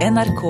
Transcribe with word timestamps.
NRK 0.00 0.42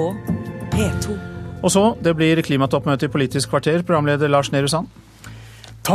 P2. 0.71 1.15
Og 1.63 1.71
så, 1.75 1.83
det 1.99 2.13
blir 2.15 2.39
klimatoppmøte 2.47 3.09
i 3.09 3.11
Politisk 3.11 3.51
kvarter. 3.51 3.83
Programleder 3.83 4.31
Lars 4.31 4.53
Nehru 4.53 4.69
Sand. 4.71 4.87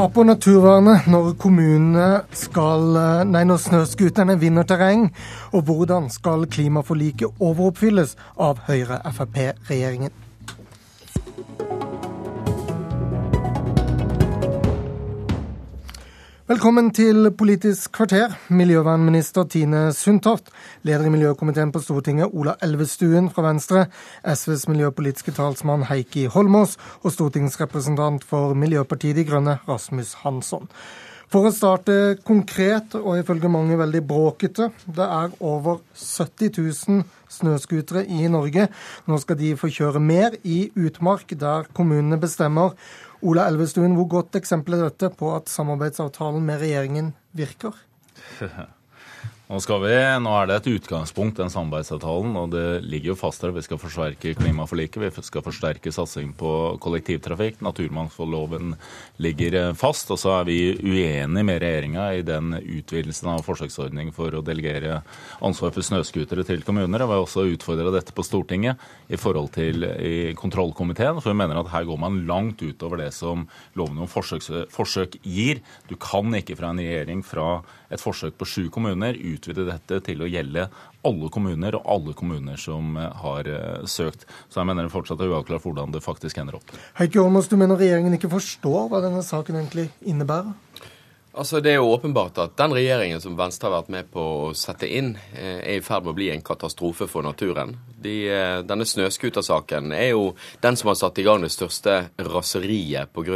på 0.07 0.23
naturvernet 0.23 1.07
når 1.07 1.37
kommunene 1.39 2.25
skal 2.35 2.83
Nei, 3.31 3.45
når 3.47 3.61
snøscooterne 3.63 4.35
vinner 4.39 4.67
terreng? 4.67 5.07
Og 5.53 5.63
hvordan 5.69 6.09
skal 6.11 6.43
klimaforliket 6.51 7.39
overoppfylles 7.39 8.17
av 8.35 8.59
Høyre-Frp-regjeringen? 8.67 10.11
Velkommen 16.45 16.91
til 16.93 17.31
Politisk 17.33 17.95
kvarter. 17.97 18.35
Miljøvernminister 18.53 19.47
Tine 19.49 19.79
Sundtoft, 19.97 20.51
leder 20.85 21.07
i 21.07 21.09
miljøkomiteen 21.09 21.71
på 21.73 21.81
Stortinget 21.81 22.35
Ola 22.37 22.53
Elvestuen 22.61 23.31
fra 23.33 23.47
Venstre, 23.47 23.87
SVs 24.21 24.67
miljøpolitiske 24.69 25.33
talsmann 25.33 25.87
Heikki 25.89 26.27
Holmås 26.29 26.77
og 27.01 27.15
stortingsrepresentant 27.15 28.29
for 28.29 28.53
Miljøpartiet 28.53 29.17
De 29.17 29.25
Grønne 29.25 29.57
Rasmus 29.65 30.13
Hansson. 30.21 30.69
For 31.33 31.49
å 31.49 31.53
starte 31.55 32.19
konkret, 32.27 32.93
og 32.93 33.17
ifølge 33.23 33.49
mange 33.49 33.79
veldig 33.79 34.03
bråkete, 34.05 34.69
det 34.85 35.07
er 35.17 35.33
over 35.41 35.81
70 35.97 36.53
000 36.61 37.01
snøscootere 37.33 38.05
i 38.05 38.29
Norge. 38.29 38.67
Nå 39.09 39.17
skal 39.23 39.39
de 39.39 39.55
få 39.57 39.71
kjøre 39.73 39.99
mer 39.99 40.37
i 40.45 40.67
utmark, 40.77 41.33
der 41.33 41.65
kommunene 41.73 42.21
bestemmer. 42.21 42.77
Ola 43.23 43.47
Elvestuen, 43.49 43.95
hvor 43.95 44.09
godt 44.11 44.35
eksempel 44.35 44.77
er 44.77 44.87
dette 44.89 45.11
på 45.15 45.31
at 45.35 45.51
samarbeidsavtalen 45.51 46.43
med 46.45 46.59
regjeringen 46.63 47.13
virker? 47.37 47.77
Nå, 49.45 49.59
vi, 49.61 49.97
nå, 50.25 50.31
er 50.41 50.47
det 50.49 50.55
et 50.57 50.67
utgangspunkt, 50.71 51.37
den 51.37 51.51
samarbeidsavtalen, 51.53 52.31
og 52.39 52.47
det 52.55 52.79
ligger 52.81 53.11
jo 53.11 53.17
fast 53.19 53.43
der. 53.43 53.51
Vi 53.53 53.61
skal 53.61 53.77
forsterke 53.77 54.31
klimaforliket, 54.39 54.97
vi 55.03 55.25
skal 55.27 55.43
forsterke 55.45 55.91
satsing 55.93 56.31
på 56.33 56.49
kollektivtrafikk. 56.81 57.59
Naturmangfoldloven 57.61 58.73
ligger 59.21 59.57
eh, 59.59 59.75
fast. 59.77 60.09
Og 60.09 60.17
så 60.17 60.33
er 60.39 60.47
vi 60.49 60.57
uenige 60.81 61.45
med 61.45 61.61
regjeringa 61.61 62.07
i 62.17 62.23
den 62.25 62.55
utvidelsen 62.57 63.29
av 63.35 63.45
forsøksordning 63.45 64.09
for 64.17 64.33
å 64.33 64.41
delegere 64.41 65.03
ansvar 65.45 65.75
for 65.77 65.85
snøscootere 65.85 66.47
til 66.49 66.65
kommuner. 66.65 67.05
Og 67.05 67.13
vi 67.13 67.19
har 67.19 67.27
også 67.27 67.45
utfordra 67.53 67.93
dette 67.93 68.17
på 68.17 68.25
Stortinget 68.25 68.81
i 69.13 69.21
forhold 69.21 69.53
til 69.59 69.85
i 69.85 70.33
kontrollkomiteen, 70.41 71.21
for 71.21 71.35
vi 71.35 71.37
mener 71.43 71.61
at 71.61 71.69
her 71.69 71.85
går 71.85 72.01
man 72.01 72.23
langt 72.25 72.65
utover 72.65 73.03
det 73.03 73.11
som 73.13 73.45
loven 73.77 74.01
om 74.01 74.09
forsøk, 74.09 74.49
forsøk 74.73 75.21
gir. 75.21 75.61
Du 75.85 75.93
kan 76.01 76.33
ikke 76.33 76.57
fra 76.57 76.73
en 76.73 76.81
regjering 76.81 77.21
fra 77.21 77.59
et 77.93 78.01
forsøk 78.01 78.39
på 78.39 78.49
sju 78.49 78.63
kommuner 78.73 79.13
utvide 79.35 79.67
dette 79.67 80.01
til 80.07 80.23
å 80.23 80.29
gjelde 80.29 80.67
alle 81.05 81.29
kommuner 81.33 81.77
og 81.77 81.89
alle 81.95 82.15
kommuner 82.17 82.59
som 82.61 82.97
eh, 82.97 83.11
har 83.21 83.49
eh, 83.51 83.85
søkt. 83.89 84.25
Så 84.49 84.61
jeg 84.61 84.71
mener 84.71 84.87
det 84.87 84.95
fortsatt 84.95 85.21
er 85.21 85.31
uavklart 85.33 85.65
hvordan 85.67 85.93
det 85.95 86.03
faktisk 86.05 86.41
ender 86.41 86.59
opp. 86.59 86.75
Heikki 86.99 87.21
Holmås, 87.21 87.51
du 87.51 87.57
mener 87.59 87.79
regjeringen 87.79 88.17
ikke 88.17 88.31
forstår 88.33 88.89
hva 88.91 89.03
denne 89.05 89.23
saken 89.25 89.61
egentlig 89.61 89.89
innebærer? 90.05 90.53
Altså, 91.35 91.59
Det 91.59 91.71
er 91.73 91.81
jo 91.81 91.91
åpenbart 91.91 92.37
at 92.39 92.53
den 92.55 92.71
regjeringen 92.71 93.19
som 93.19 93.33
Venstre 93.35 93.67
har 93.67 93.81
vært 93.81 93.89
med 93.91 94.07
på 94.13 94.23
å 94.23 94.51
sette 94.55 94.87
inn, 94.87 95.17
eh, 95.35 95.59
er 95.59 95.77
i 95.79 95.83
ferd 95.83 96.05
med 96.05 96.13
å 96.13 96.15
bli 96.15 96.29
en 96.31 96.41
katastrofe 96.41 97.09
for 97.11 97.23
naturen. 97.23 97.75
De, 98.01 98.29
eh, 98.29 98.61
denne 98.61 98.85
snøskutersaken 98.85 99.91
er 99.91 100.11
jo 100.11 100.35
den 100.61 100.77
som 100.77 100.87
har 100.87 100.95
satt 100.95 101.19
i 101.19 101.23
gang 101.23 101.41
det 101.41 101.51
største 101.51 102.09
raseriet 102.19 103.11
pga. 103.11 103.35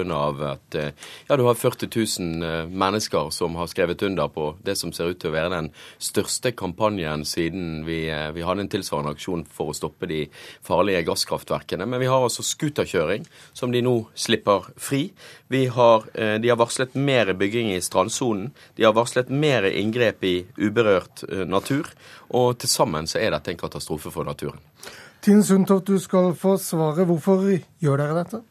at 0.52 0.75
eh, 0.75 0.91
ja, 1.28 1.36
du 1.36 1.44
har 1.44 1.56
40 1.56 1.89
000 1.89 2.69
mennesker 2.69 3.31
som 3.31 3.56
har 3.56 3.67
skrevet 3.67 4.02
under 4.03 4.30
på 4.30 4.56
det 4.63 4.78
som 4.78 4.94
ser 4.94 5.09
ut 5.09 5.19
til 5.19 5.31
å 5.31 5.34
være 5.34 5.50
den 5.50 5.72
største 6.00 6.56
kampanjen 6.56 7.25
siden 7.25 7.86
vi, 7.86 8.08
vi 8.34 8.41
hadde 8.41 8.61
en 8.61 8.69
tilsvarende 8.69 9.11
aksjon 9.11 9.45
for 9.45 9.72
å 9.72 9.75
stoppe 9.75 10.08
de 10.08 10.30
farlige 10.63 11.03
gasskraftverkene. 11.03 11.86
Men 11.86 12.00
vi 12.00 12.06
har 12.06 12.22
altså 12.22 12.44
scooterkjøring, 12.44 13.25
som 13.53 13.72
de 13.72 13.81
nå 13.81 14.08
slipper 14.16 14.72
fri. 14.78 15.11
Har, 15.50 16.06
de 16.13 16.47
har 16.47 16.56
varslet 16.56 16.94
mer 16.95 17.34
bygging 17.34 17.74
i 17.74 17.81
strandsonen. 17.89 18.51
De 18.77 18.85
har 18.88 18.95
varslet 18.95 19.31
mer 19.33 19.67
inngrep 19.69 20.23
i 20.23 20.35
uberørt 20.61 21.25
eh, 21.27 21.44
natur. 21.50 21.89
Og 22.29 22.59
til 22.61 22.72
sammen 22.72 23.09
så 23.09 23.19
er 23.19 23.33
dette 23.35 23.51
en 23.51 23.59
katastrofe 23.59 24.13
for 24.13 24.27
naturen. 24.27 24.61
Tine 25.25 25.44
Sundtoft, 25.44 25.89
du 25.89 26.00
skal 26.00 26.31
få 26.38 26.55
svaret. 26.61 27.03
Hvorfor 27.09 27.44
gjør 27.83 28.00
dere 28.00 28.22
dette? 28.22 28.44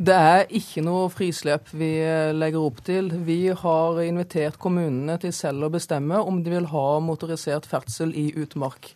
Det 0.00 0.16
er 0.16 0.46
ikke 0.56 0.80
noe 0.80 1.10
frislepp 1.12 1.74
vi 1.76 1.90
eh, 2.00 2.30
legger 2.32 2.62
opp 2.64 2.78
til. 2.86 3.10
Vi 3.26 3.50
har 3.52 3.98
invitert 4.00 4.56
kommunene 4.56 5.18
til 5.20 5.34
selv 5.36 5.66
å 5.66 5.74
bestemme 5.74 6.22
om 6.24 6.38
de 6.40 6.54
vil 6.54 6.70
ha 6.72 6.84
motorisert 7.04 7.68
ferdsel 7.68 8.14
i 8.16 8.30
utmark. 8.40 8.94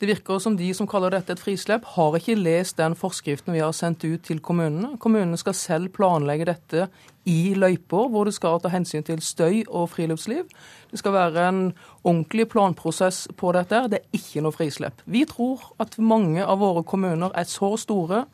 Det 0.00 0.08
virker 0.08 0.38
som 0.40 0.54
de 0.56 0.70
som 0.72 0.86
kaller 0.88 1.12
dette 1.12 1.34
et 1.36 1.40
frislepp, 1.42 1.84
har 1.92 2.14
ikke 2.16 2.38
lest 2.38 2.78
den 2.78 2.94
forskriften 2.96 3.52
vi 3.52 3.60
har 3.60 3.74
sendt 3.76 4.00
ut 4.06 4.22
til 4.24 4.38
kommunene. 4.40 4.94
Kommunene 4.96 5.36
skal 5.36 5.52
selv 5.58 5.90
planlegge 5.92 6.46
dette 6.48 6.86
i 7.28 7.52
løyper, 7.52 8.08
hvor 8.08 8.24
det 8.24 8.32
skal 8.32 8.62
ta 8.64 8.70
hensyn 8.72 9.04
til 9.04 9.20
støy 9.20 9.66
og 9.68 9.90
friluftsliv. 9.92 10.48
Det 10.88 11.02
skal 11.02 11.12
være 11.18 11.44
en 11.50 11.60
ordentlig 12.00 12.48
planprosess 12.48 13.26
på 13.36 13.52
dette. 13.52 13.82
Det 13.92 14.00
er 14.00 14.16
ikke 14.16 14.40
noe 14.46 14.56
frislepp. 14.56 15.04
Vi 15.04 15.26
tror 15.28 15.68
at 15.84 15.98
mange 16.00 16.48
av 16.48 16.64
våre 16.64 16.80
kommuner 16.80 17.36
er 17.36 17.44
så 17.44 17.74
store 17.76 18.24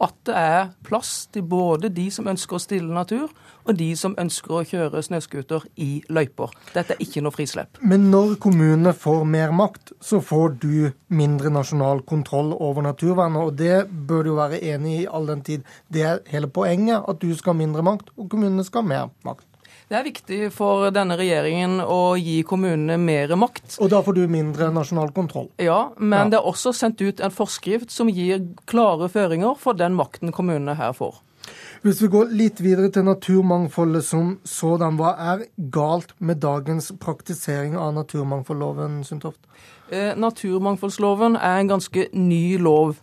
at 0.00 0.14
det 0.24 0.36
er 0.36 0.70
plass 0.86 1.26
til 1.32 1.44
både 1.44 1.90
de 1.92 2.06
som 2.12 2.28
ønsker 2.30 2.56
å 2.56 2.62
stille 2.62 2.94
natur, 2.94 3.28
og 3.68 3.76
de 3.76 3.90
som 3.98 4.14
ønsker 4.18 4.54
å 4.56 4.62
kjøre 4.66 5.02
snøscooter 5.04 5.66
i 5.84 5.90
løyper. 6.08 6.54
Dette 6.72 6.96
er 6.96 7.04
ikke 7.04 7.22
noe 7.24 7.34
frislipp. 7.34 7.80
Men 7.84 8.08
når 8.12 8.38
kommunene 8.42 8.94
får 8.96 9.26
mer 9.28 9.52
makt, 9.56 9.92
så 10.00 10.22
får 10.24 10.56
du 10.62 10.90
mindre 11.12 11.52
nasjonal 11.52 12.02
kontroll 12.08 12.54
over 12.56 12.86
naturvernet. 12.86 13.44
Og 13.44 13.60
det 13.60 13.84
bør 13.90 14.24
du 14.24 14.32
jo 14.32 14.40
være 14.40 14.62
enig 14.72 14.96
i 15.02 15.06
all 15.10 15.28
den 15.28 15.44
tid 15.46 15.68
det 15.92 16.06
er 16.06 16.24
hele 16.32 16.48
poenget, 16.48 17.04
at 17.04 17.20
du 17.20 17.30
skal 17.36 17.54
ha 17.54 17.60
mindre 17.60 17.84
makt, 17.84 18.14
og 18.16 18.30
kommunene 18.32 18.64
skal 18.66 18.86
ha 18.86 18.92
mer 18.94 19.14
makt. 19.26 19.49
Det 19.90 19.96
er 19.98 20.04
viktig 20.06 20.36
for 20.54 20.92
denne 20.94 21.16
regjeringen 21.18 21.80
å 21.82 22.14
gi 22.14 22.36
kommunene 22.46 22.94
mer 22.94 23.32
makt. 23.34 23.80
Og 23.82 23.88
da 23.90 23.98
får 24.06 24.20
du 24.20 24.28
mindre 24.30 24.68
nasjonal 24.70 25.08
kontroll? 25.16 25.48
Ja, 25.58 25.88
men 25.98 26.28
ja. 26.28 26.28
det 26.30 26.36
er 26.38 26.46
også 26.46 26.70
sendt 26.78 27.00
ut 27.02 27.18
en 27.18 27.32
forskrift 27.34 27.90
som 27.90 28.06
gir 28.06 28.44
klare 28.70 29.08
føringer 29.10 29.56
for 29.58 29.74
den 29.74 29.96
makten 29.98 30.30
kommunene 30.36 30.76
her 30.78 30.94
får. 30.94 31.18
Hvis 31.82 31.98
vi 32.04 32.10
går 32.12 32.30
litt 32.38 32.62
videre 32.62 32.92
til 32.94 33.02
naturmangfoldet 33.08 34.06
som 34.06 34.28
sådan, 34.46 34.94
hva 35.00 35.10
er 35.32 35.42
galt 35.74 36.12
med 36.22 36.38
dagens 36.44 36.92
praktisering 37.02 37.74
av 37.74 37.90
naturmangfoldloven, 37.96 39.00
Sundtoft? 39.08 39.40
Eh, 39.90 40.12
naturmangfoldsloven 40.14 41.34
er 41.34 41.64
en 41.64 41.72
ganske 41.72 42.04
ny 42.14 42.60
lov. 42.62 43.00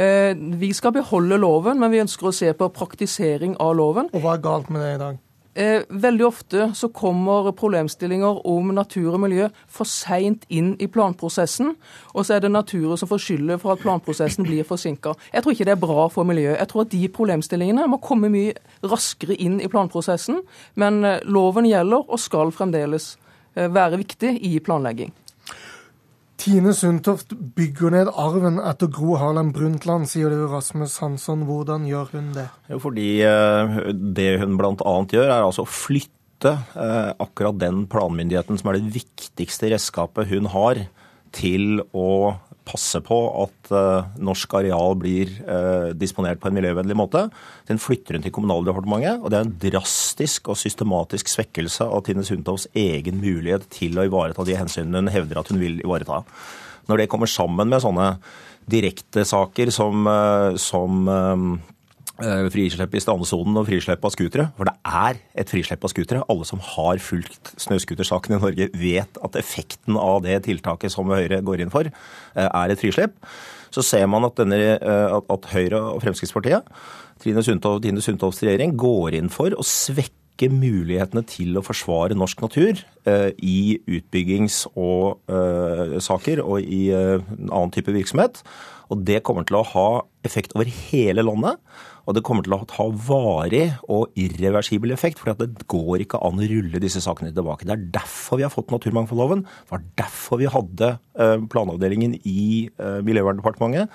Eh, 0.00 0.32
vi 0.32 0.72
skal 0.72 0.96
beholde 0.96 1.36
loven, 1.36 1.76
men 1.82 1.92
vi 1.92 2.00
ønsker 2.06 2.30
å 2.30 2.32
se 2.32 2.54
på 2.56 2.70
praktisering 2.72 3.58
av 3.60 3.76
loven. 3.76 4.08
Og 4.14 4.24
hva 4.24 4.38
er 4.38 4.42
galt 4.48 4.72
med 4.72 4.80
det 4.80 4.94
i 4.94 5.02
dag? 5.04 5.20
Eh, 5.54 5.82
veldig 5.88 6.24
ofte 6.24 6.70
så 6.74 6.88
kommer 6.88 7.50
problemstillinger 7.52 8.38
om 8.48 8.70
natur 8.72 9.10
og 9.12 9.20
miljø 9.20 9.50
for 9.68 9.88
seint 9.88 10.46
inn 10.48 10.70
i 10.80 10.88
planprosessen, 10.88 11.74
og 12.14 12.24
så 12.24 12.38
er 12.38 12.44
det 12.46 12.52
naturen 12.54 12.96
som 12.96 13.10
får 13.10 13.20
skylda 13.20 13.58
for 13.60 13.74
at 13.74 13.82
planprosessen 13.84 14.48
blir 14.48 14.64
forsinka. 14.64 15.12
Jeg 15.34 15.44
tror 15.44 15.52
ikke 15.52 15.68
det 15.68 15.76
er 15.76 15.84
bra 15.84 16.06
for 16.08 16.24
miljøet. 16.24 16.56
Jeg 16.56 16.72
tror 16.72 16.86
at 16.86 16.94
de 16.94 17.02
problemstillingene 17.12 17.84
må 17.92 18.00
komme 18.00 18.32
mye 18.32 18.56
raskere 18.80 19.36
inn 19.36 19.60
i 19.60 19.68
planprosessen, 19.68 20.40
men 20.80 21.04
eh, 21.04 21.20
loven 21.28 21.68
gjelder 21.68 22.08
og 22.08 22.22
skal 22.22 22.54
fremdeles 22.56 23.18
eh, 23.52 23.68
være 23.68 24.00
viktig 24.00 24.38
i 24.48 24.56
planlegging. 24.64 25.12
Tine 26.42 26.72
Sundtoft 26.74 27.36
bygger 27.54 27.92
ned 27.94 28.08
arven 28.18 28.56
etter 28.58 28.88
Gro 28.90 29.14
Harlem 29.20 29.52
Brundtland, 29.54 30.08
sier 30.10 30.32
du 30.32 30.48
Rasmus 30.50 30.96
Hansson. 30.98 31.44
Hvordan 31.46 31.84
gjør 31.86 32.08
hun 32.16 32.32
det? 32.34 32.48
Jo, 32.66 32.80
fordi 32.82 33.04
eh, 33.22 33.76
det 33.94 34.40
hun 34.42 34.56
bl.a. 34.58 34.94
gjør, 35.06 35.28
er 35.28 35.44
altså 35.44 35.62
å 35.62 35.70
flytte 35.70 36.56
eh, 36.74 37.12
akkurat 37.22 37.60
den 37.62 37.84
planmyndigheten 37.90 38.58
som 38.58 38.72
er 38.72 38.80
det 38.80 38.90
viktigste 38.96 39.70
redskapet 39.70 40.32
hun 40.32 40.50
har 40.50 40.82
til 41.30 41.84
å 41.94 42.08
passe 42.68 43.00
på 43.04 43.16
at 43.42 43.72
uh, 43.74 44.08
norsk 44.22 44.54
areal 44.58 44.96
blir 45.00 45.32
uh, 45.46 45.90
disponert 45.98 46.40
på 46.42 46.50
en 46.50 46.56
miljøvennlig 46.56 46.96
måte. 46.98 47.24
Den 47.68 47.80
flytter 47.82 48.16
hun 48.16 48.24
til 48.24 48.34
Kommunaldepartementet, 48.34 49.22
og 49.22 49.32
det 49.32 49.38
er 49.38 49.46
en 49.46 49.56
drastisk 49.64 50.52
og 50.52 50.60
systematisk 50.60 51.30
svekkelse 51.32 51.86
av 51.86 52.04
Tine 52.06 52.24
Sundtovs 52.26 52.68
egen 52.78 53.20
mulighet 53.22 53.66
til 53.74 53.98
å 53.98 54.06
ivareta 54.08 54.46
de 54.46 54.58
hensynene 54.58 55.04
hun 55.04 55.14
hevder 55.14 55.42
at 55.42 55.52
hun 55.52 55.60
vil 55.62 55.82
ivareta. 55.82 56.22
Når 56.90 57.02
det 57.02 57.10
kommer 57.12 57.30
sammen 57.30 57.70
med 57.70 57.82
sånne 57.84 58.14
direktesaker 58.70 59.72
som, 59.74 60.06
uh, 60.06 60.54
som 60.60 61.06
Eh, 62.22 62.46
frislepp 62.54 62.92
i 62.94 63.00
strandsonen 63.02 63.56
og 63.58 63.66
frislepp 63.66 64.04
av 64.06 64.12
scootere. 64.14 64.46
For 64.58 64.68
det 64.68 64.74
er 64.86 65.18
et 65.42 65.50
frislepp 65.50 65.82
av 65.82 65.90
scootere. 65.90 66.22
Alle 66.30 66.46
som 66.46 66.60
har 66.62 67.00
fulgt 67.02 67.54
snøscootersaken 67.58 68.36
i 68.36 68.38
Norge, 68.38 68.68
vet 68.78 69.18
at 69.26 69.38
effekten 69.40 69.98
av 69.98 70.22
det 70.22 70.36
tiltaket 70.46 70.92
som 70.94 71.10
Høyre 71.10 71.42
går 71.42 71.64
inn 71.64 71.72
for, 71.72 71.84
eh, 71.84 72.48
er 72.48 72.70
et 72.70 72.78
frislepp. 72.78 73.14
Så 73.72 73.82
ser 73.82 74.06
man 74.06 74.24
at, 74.24 74.36
denne, 74.36 74.54
eh, 74.54 75.20
at 75.34 75.42
Høyre 75.50 75.94
og 75.94 76.02
Fremskrittspartiet, 76.02 76.62
Trine 77.18 77.42
Sundtofts 77.42 78.42
regjering, 78.42 78.76
går 78.76 79.14
inn 79.14 79.28
for 79.28 79.50
å 79.50 79.64
svekke 79.64 80.21
styrke 80.32 80.50
mulighetene 80.50 81.22
til 81.26 81.56
å 81.56 81.62
forsvare 81.62 82.16
norsk 82.16 82.40
natur 82.42 82.80
eh, 83.06 83.32
i 83.38 83.78
utbyggings- 83.86 84.66
og 84.74 85.20
eh, 85.28 86.42
og 86.42 86.60
i 86.60 86.90
eh, 86.90 87.20
annen 87.50 87.70
type 87.72 87.92
virksomhet. 87.92 88.42
Og 88.90 89.04
det 89.04 89.22
kommer 89.22 89.44
til 89.44 89.56
å 89.56 89.64
ha 89.64 90.02
effekt 90.24 90.52
over 90.54 90.64
hele 90.66 91.22
landet. 91.22 91.56
Og 92.06 92.14
det 92.14 92.24
kommer 92.24 92.42
til 92.42 92.52
å 92.52 92.64
ha 92.66 92.86
varig 92.90 93.72
og 93.88 94.10
irreversibel 94.18 94.90
effekt, 94.92 95.18
for 95.18 95.32
det 95.32 95.66
går 95.68 96.02
ikke 96.02 96.18
an 96.20 96.40
å 96.40 96.48
rulle 96.50 96.80
disse 96.82 97.00
sakene 97.00 97.32
tilbake. 97.32 97.64
Det 97.64 97.76
er 97.76 97.86
derfor 97.94 98.40
vi 98.40 98.42
har 98.44 98.52
fått 98.52 98.72
naturmangfoldloven. 98.74 99.44
Det 99.46 99.70
var 99.70 99.84
derfor 99.96 100.42
vi 100.42 100.50
hadde 100.50 100.96
planavdelingen 101.14 102.18
i 102.26 102.68
Miljøverndepartementet. 103.06 103.88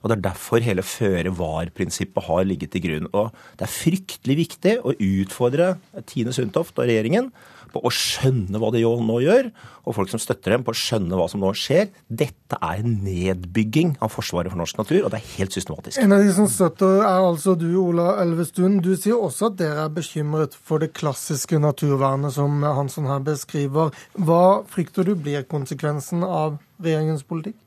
Og 0.00 0.10
det 0.10 0.16
er 0.16 0.26
derfor 0.30 0.64
hele 0.64 0.84
føre 0.86 1.32
var-prinsippet 1.36 2.26
har 2.26 2.44
ligget 2.48 2.72
til 2.74 2.84
grunn. 2.86 3.08
Og 3.12 3.30
det 3.60 3.66
er 3.66 3.74
fryktelig 3.74 4.36
viktig 4.44 4.76
å 4.80 4.96
utfordre 4.96 5.74
Tine 6.08 6.34
Sundtoft 6.36 6.78
og 6.80 6.88
regjeringen 6.88 7.32
på 7.70 7.82
å 7.86 7.92
skjønne 7.94 8.58
hva 8.60 8.72
de 8.74 8.82
nå 8.82 9.18
gjør, 9.22 9.50
og 9.86 9.96
folk 9.96 10.10
som 10.12 10.20
støtter 10.22 10.54
dem 10.54 10.64
på 10.66 10.74
å 10.74 10.78
skjønne 10.78 11.18
hva 11.18 11.26
som 11.30 11.42
nå 11.42 11.52
skjer. 11.56 11.88
Dette 12.08 12.58
er 12.58 12.82
en 12.82 12.96
nedbygging 13.04 13.94
av 14.02 14.12
Forsvaret 14.14 14.52
for 14.52 14.60
norsk 14.60 14.80
natur, 14.80 15.04
og 15.04 15.12
det 15.12 15.20
er 15.20 15.32
helt 15.36 15.54
systematisk. 15.56 16.00
En 16.02 16.16
av 16.16 16.24
de 16.24 16.34
som 16.34 16.48
støtter, 16.50 17.00
er 17.06 17.28
altså 17.28 17.54
du, 17.58 17.68
Ola 17.80 18.16
Elvestuen. 18.24 18.80
Du 18.84 18.92
sier 18.96 19.14
også 19.16 19.50
at 19.50 19.58
dere 19.60 19.86
er 19.86 19.94
bekymret 19.94 20.56
for 20.58 20.82
det 20.82 20.92
klassiske 20.98 21.60
naturvernet 21.62 22.34
som 22.36 22.60
Hansson 22.66 23.08
her 23.10 23.22
beskriver. 23.24 23.94
Hva 24.18 24.62
frykter 24.70 25.06
du 25.06 25.14
blir 25.14 25.46
konsekvensen 25.48 26.26
av 26.26 26.58
regjeringens 26.82 27.26
politikk? 27.26 27.58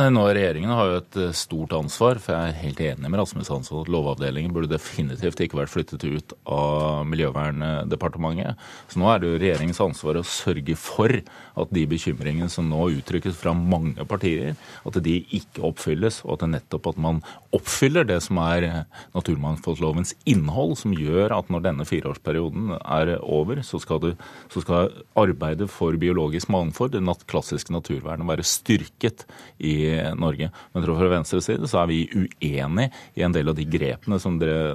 Nå, 0.00 0.22
Regjeringen 0.32 0.70
har 0.72 0.86
jo 0.88 0.98
et 1.00 1.16
eh, 1.20 1.32
stort 1.36 1.74
ansvar, 1.76 2.16
for 2.22 2.32
jeg 2.32 2.48
er 2.48 2.60
helt 2.62 2.78
enig 2.80 3.08
med 3.10 3.20
Rasmus 3.20 3.50
Hansson 3.52 3.82
at 3.82 3.88
Lovavdelingen 3.92 4.52
burde 4.54 4.70
definitivt 4.70 5.42
ikke 5.44 5.58
vært 5.58 5.72
flyttet 5.74 6.06
ut 6.06 6.32
av 6.48 7.02
Miljøverndepartementet. 7.10 8.56
Så 8.88 9.00
nå 9.02 9.10
er 9.12 9.20
det 9.20 9.28
jo 9.28 9.40
regjeringens 9.42 9.82
ansvar 9.84 10.16
å 10.16 10.24
sørge 10.24 10.76
for 10.80 11.12
at 11.20 11.74
de 11.76 11.82
bekymringene 11.90 12.48
som 12.48 12.70
nå 12.70 12.86
uttrykkes 12.94 13.36
fra 13.36 13.52
mange 13.52 14.06
partier, 14.08 14.54
at 14.88 14.96
de 15.04 15.18
ikke 15.36 15.66
oppfylles, 15.68 16.22
og 16.24 16.38
at 16.38 16.46
det 16.46 16.50
nettopp 16.54 16.88
at 16.94 17.02
man 17.04 17.20
oppfyller 17.56 18.08
det 18.08 18.22
som 18.24 18.40
er 18.40 18.70
naturmangfoldlovens 19.12 20.14
innhold, 20.24 20.78
som 20.80 20.96
gjør 20.96 21.36
at 21.36 21.52
når 21.52 21.66
denne 21.68 21.88
fireårsperioden 21.88 22.72
er 22.80 23.18
over, 23.20 23.60
så 23.66 23.82
skal, 23.84 24.00
du, 24.00 24.26
så 24.48 24.64
skal 24.64 24.96
arbeidet 25.20 25.68
for 25.68 26.00
biologisk 26.00 26.48
mangfold, 26.48 26.96
det 26.96 27.04
klassiske 27.28 27.76
naturvernet, 27.76 28.28
være 28.30 28.48
styrket 28.48 29.28
i 29.60 29.89
Norge. 30.18 30.50
Men 30.74 30.86
fra 30.86 31.10
Venstres 31.10 31.48
side 31.48 31.68
så 31.70 31.82
er 31.82 31.90
vi 31.90 32.00
uenig 32.12 32.88
i 33.18 33.24
en 33.26 33.34
del 33.34 33.50
av 33.50 33.58
de 33.58 33.66
grepene 33.68 34.20
som 34.22 34.38
dere, 34.40 34.74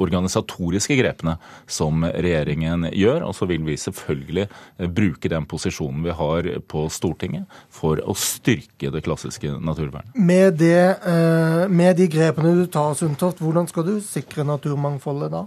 organisatoriske 0.00 0.96
grepene 1.00 1.36
som 1.70 2.04
regjeringen 2.04 2.88
gjør. 2.92 3.26
Og 3.28 3.36
så 3.36 3.48
vil 3.50 3.64
vi 3.66 3.78
selvfølgelig 3.80 4.48
bruke 4.96 5.30
den 5.32 5.48
posisjonen 5.50 6.04
vi 6.06 6.16
har 6.16 6.50
på 6.70 6.86
Stortinget 6.92 7.60
for 7.72 8.02
å 8.02 8.16
styrke 8.18 8.92
det 8.92 9.04
klassiske 9.06 9.56
naturvernet. 9.60 10.14
Med, 10.14 10.58
det, 10.60 10.98
eh, 11.06 11.64
med 11.68 11.96
de 12.00 12.08
grepene 12.10 12.54
du 12.58 12.66
tar, 12.66 12.94
Sundtoft, 12.98 13.40
hvordan 13.42 13.68
skal 13.70 13.86
du 13.86 13.96
sikre 14.04 14.44
naturmangfoldet 14.48 15.32
da? 15.32 15.46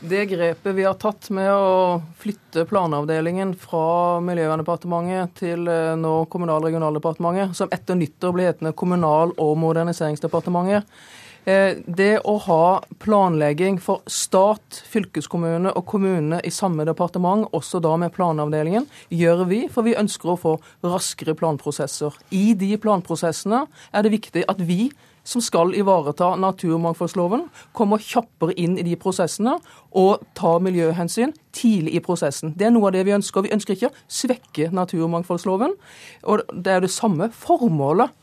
Det 0.00 0.26
grepet 0.26 0.74
vi 0.74 0.84
har 0.84 0.94
tatt 1.00 1.30
med 1.32 1.48
å 1.48 2.00
flytte 2.20 2.66
planavdelingen 2.68 3.54
fra 3.56 4.20
Miljøverndepartementet 4.20 5.38
til 5.40 5.70
eh, 5.72 5.94
nå 5.96 6.26
Kommunal- 6.28 6.60
og 6.60 6.68
regionaldepartementet, 6.68 7.56
som 7.56 7.72
etter 7.72 7.96
nyttår 7.96 8.34
blir 8.36 8.50
hetende 8.50 8.74
Kommunal- 8.76 9.32
og 9.40 9.54
moderniseringsdepartementet, 9.62 10.84
eh, 11.48 11.80
det 11.88 12.10
å 12.28 12.36
ha 12.44 12.60
planlegging 13.00 13.80
for 13.80 14.04
stat, 14.04 14.82
fylkeskommune 14.84 15.72
og 15.72 15.88
kommune 15.88 16.42
i 16.44 16.52
samme 16.52 16.84
departement, 16.84 17.48
også 17.56 17.80
da 17.80 17.96
med 17.96 18.12
planavdelingen, 18.12 18.84
gjør 19.08 19.46
vi, 19.48 19.64
for 19.72 19.88
vi 19.88 19.96
ønsker 19.96 20.34
å 20.34 20.40
få 20.44 20.58
raskere 20.84 21.38
planprosesser. 21.40 22.20
I 22.36 22.52
de 22.52 22.74
planprosessene 22.76 23.64
er 23.96 24.04
det 24.04 24.12
viktig 24.18 24.44
at 24.44 24.60
vi 24.60 24.90
som 25.26 25.42
skal 25.42 25.74
ivareta 25.74 26.34
naturmangfoldsloven, 26.40 27.48
kommer 27.76 28.02
kjappere 28.02 28.54
inn 28.54 28.78
i 28.78 28.84
de 28.86 28.94
prosessene 29.00 29.56
og 29.96 30.22
tar 30.38 30.62
miljøhensyn 30.64 31.34
tidlig 31.56 31.96
i 31.98 32.04
prosessen. 32.04 32.54
Det 32.56 32.68
er 32.68 32.74
noe 32.74 32.90
av 32.90 32.94
det 32.96 33.06
vi 33.08 33.16
ønsker. 33.16 33.46
Vi 33.46 33.54
ønsker 33.56 33.74
ikke 33.74 33.90
å 33.90 33.96
svekke 34.06 34.70
naturmangfoldsloven. 34.76 35.74
Og 36.30 36.46
det 36.54 36.76
er 36.76 36.86
det 36.86 36.94
samme 36.94 37.32
formålet 37.34 38.14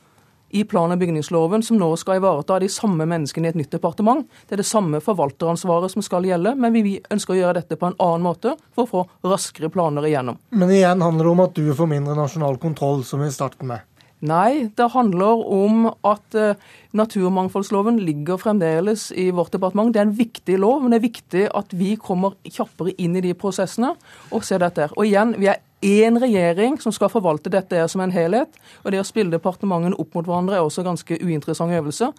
i 0.54 0.64
plan- 0.64 0.92
og 0.94 1.00
bygningsloven 1.02 1.64
som 1.66 1.80
nå 1.82 1.88
skal 1.98 2.20
ivareta 2.20 2.60
de 2.62 2.70
samme 2.70 3.08
menneskene 3.10 3.50
i 3.50 3.52
et 3.52 3.58
nytt 3.58 3.74
departement. 3.74 4.28
Det 4.46 4.54
er 4.54 4.62
det 4.62 4.70
samme 4.70 5.02
forvalteransvaret 5.02 5.92
som 5.92 6.06
skal 6.06 6.28
gjelde, 6.30 6.54
men 6.54 6.76
vi 6.76 7.00
ønsker 7.10 7.34
å 7.34 7.40
gjøre 7.40 7.58
dette 7.58 7.78
på 7.82 7.90
en 7.90 7.98
annen 7.98 8.28
måte 8.28 8.54
for 8.76 8.86
å 8.86 8.92
få 8.92 9.32
raskere 9.34 9.72
planer 9.74 10.06
igjennom. 10.06 10.38
Men 10.54 10.76
igjen 10.76 11.02
handler 11.02 11.26
det 11.26 11.34
om 11.34 11.44
at 11.48 11.58
du 11.58 11.74
får 11.74 11.90
mindre 11.90 12.18
nasjonal 12.20 12.62
kontroll, 12.62 13.02
som 13.08 13.26
vi 13.26 13.32
startet 13.34 13.66
med. 13.66 13.82
Nei, 14.24 14.70
det 14.72 14.86
handler 14.94 15.42
om 15.52 15.90
at 16.08 16.38
uh, 16.40 16.56
naturmangfoldsloven 16.96 17.98
ligger 18.00 18.40
fremdeles 18.40 19.10
i 19.20 19.28
vårt 19.36 19.52
departement. 19.52 19.92
Det 19.92 20.00
er 20.00 20.08
en 20.08 20.16
viktig 20.16 20.56
lov, 20.64 20.80
men 20.80 20.94
det 20.94 21.02
er 21.02 21.10
viktig 21.10 21.44
at 21.52 21.76
vi 21.76 21.98
kommer 22.00 22.38
kjappere 22.48 22.96
inn 23.04 23.18
i 23.20 23.24
de 23.26 23.34
prosessene 23.36 23.92
og 24.32 24.46
ser 24.48 24.64
dette. 24.64 24.88
Og 24.96 25.10
igjen, 25.10 25.36
vi 25.42 25.50
er 25.52 25.60
én 25.84 26.16
regjering 26.24 26.78
som 26.80 26.96
skal 26.96 27.12
forvalte 27.12 27.52
dette 27.52 27.84
som 27.92 28.06
en 28.06 28.14
helhet. 28.16 28.56
Og 28.86 28.94
det 28.94 29.02
å 29.04 29.08
spille 29.08 29.34
departementene 29.34 30.00
opp 30.00 30.16
mot 30.16 30.30
hverandre 30.30 30.56
er 30.56 30.64
også 30.64 30.86
en 30.86 30.94
ganske 30.94 31.20
uinteressant 31.20 31.76
øvelse. 31.76 32.14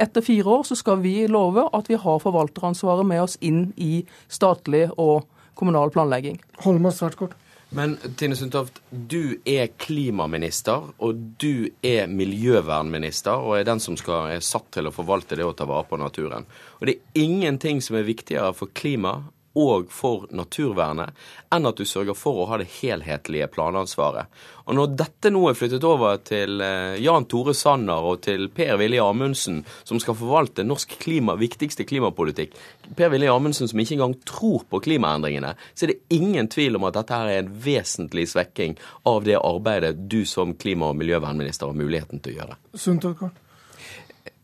Etter 0.00 0.24
fire 0.24 0.56
år 0.56 0.64
så 0.70 0.78
skal 0.80 1.02
vi 1.04 1.26
love 1.28 1.66
at 1.76 1.92
vi 1.92 2.00
har 2.00 2.24
forvalteransvaret 2.24 3.04
med 3.04 3.20
oss 3.26 3.36
inn 3.44 3.66
i 3.76 4.00
statlig 4.32 4.86
og 4.96 5.28
kommunal 5.60 5.92
planlegging. 5.92 6.40
Holmås, 6.64 7.02
svært 7.02 7.20
kort. 7.20 7.36
Men 7.70 7.96
Tine 8.18 8.34
Sundtoft, 8.34 8.80
du 8.90 9.38
er 9.46 9.68
klimaminister, 9.78 10.88
og 10.98 11.18
du 11.38 11.68
er 11.86 12.10
miljøvernminister, 12.10 13.38
og 13.38 13.60
er 13.60 13.68
den 13.68 13.82
som 13.82 13.94
skal, 13.98 14.32
er 14.34 14.42
satt 14.42 14.72
til 14.74 14.90
å 14.90 14.94
forvalte 14.94 15.38
det 15.38 15.46
å 15.46 15.54
ta 15.54 15.68
vare 15.70 15.86
på 15.86 16.00
naturen. 16.00 16.48
Og 16.80 16.88
det 16.88 16.96
er 16.96 17.22
ingenting 17.22 17.78
som 17.84 18.00
er 18.00 18.08
viktigere 18.08 18.50
for 18.58 18.74
klima 18.74 19.20
og 19.58 19.90
for 19.90 20.28
naturvernet 20.30 21.16
enn 21.50 21.66
at 21.66 21.80
du 21.80 21.86
sørger 21.88 22.14
for 22.14 22.42
å 22.42 22.46
ha 22.50 22.60
det 22.60 22.68
helhetlige 22.78 23.48
planansvaret. 23.50 24.30
Og 24.70 24.76
når 24.78 24.92
dette 25.00 25.32
nå 25.32 25.42
er 25.50 25.56
flyttet 25.58 25.84
over 25.86 26.20
til 26.22 26.62
eh, 26.62 27.00
Jan 27.02 27.26
Tore 27.30 27.54
Sanner 27.58 28.06
og 28.06 28.20
til 28.26 28.46
Per 28.54 28.76
Willy 28.78 29.00
Amundsen, 29.02 29.64
som 29.82 29.98
skal 30.02 30.18
forvalte 30.20 30.66
norsk 30.66 30.94
klima, 31.02 31.34
viktigste 31.40 31.86
klimapolitikk, 31.88 32.54
Per 32.94 33.10
Willy 33.10 33.26
Amundsen 33.32 33.70
som 33.70 33.82
ikke 33.82 33.98
engang 33.98 34.16
tror 34.28 34.62
på 34.70 34.82
klimaendringene, 34.86 35.56
så 35.74 35.86
er 35.86 35.94
det 35.94 36.16
ingen 36.20 36.50
tvil 36.52 36.78
om 36.78 36.86
at 36.86 37.00
dette 37.00 37.18
her 37.18 37.34
er 37.34 37.42
en 37.42 37.52
vesentlig 37.66 38.28
svekking 38.30 38.78
av 39.10 39.24
det 39.26 39.40
arbeidet 39.40 39.96
du 40.10 40.22
som 40.28 40.54
klima- 40.54 40.92
og 40.92 41.00
miljøvernminister 41.02 41.70
har 41.70 41.78
muligheten 41.78 42.22
til 42.22 42.36
å 42.36 42.42
gjøre. 42.42 42.60
Sundtoft, 42.78 43.26